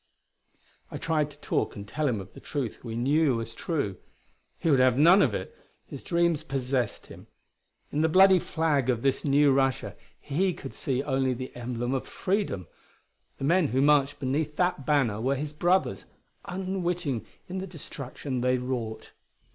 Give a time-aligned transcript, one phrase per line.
[0.89, 3.97] I tried to talk and tell him of the truth we knew was true.
[4.57, 7.27] He would have none of it; his dreams possessed him.
[7.91, 12.07] In the bloody flag of this new Russia he could see only the emblem of
[12.07, 12.65] freedom;
[13.37, 16.07] the men who marched beneath that banner were his brothers,
[16.45, 19.11] unwitting in the destruction they wrought.